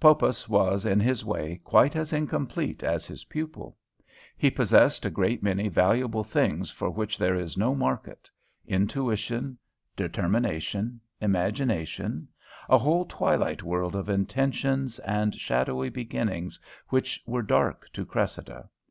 Poppas 0.00 0.48
was, 0.48 0.86
in 0.86 0.98
his 0.98 1.26
way, 1.26 1.60
quite 1.62 1.94
as 1.94 2.14
incomplete 2.14 2.82
as 2.82 3.06
his 3.06 3.24
pupil. 3.26 3.76
He 4.34 4.50
possessed 4.50 5.04
a 5.04 5.10
great 5.10 5.42
many 5.42 5.68
valuable 5.68 6.24
things 6.24 6.70
for 6.70 6.88
which 6.88 7.18
there 7.18 7.34
is 7.34 7.58
no 7.58 7.74
market; 7.74 8.30
intuitions, 8.66 9.58
discrimination, 9.94 11.02
imagination, 11.20 12.28
a 12.70 12.78
whole 12.78 13.04
twilight 13.04 13.62
world 13.62 13.94
of 13.94 14.08
intentions 14.08 15.00
and 15.00 15.34
shadowy 15.34 15.90
beginnings 15.90 16.58
which 16.88 17.22
were 17.26 17.42
dark 17.42 17.86
to 17.92 18.06
Cressida. 18.06 18.70